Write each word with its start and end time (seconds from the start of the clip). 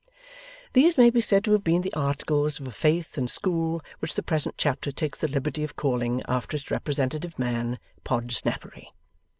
These 0.73 0.97
may 0.97 1.11
be 1.11 1.21
said 1.21 1.43
to 1.43 1.51
have 1.51 1.63
been 1.63 1.83
the 1.83 1.93
articles 1.93 2.59
of 2.59 2.67
a 2.67 2.71
faith 2.71 3.19
and 3.19 3.29
school 3.29 3.83
which 3.99 4.15
the 4.15 4.23
present 4.23 4.55
chapter 4.57 4.91
takes 4.91 5.19
the 5.19 5.27
liberty 5.27 5.63
of 5.63 5.75
calling, 5.75 6.23
after 6.27 6.55
its 6.57 6.71
representative 6.71 7.37
man, 7.37 7.77
Podsnappery. 8.03 8.93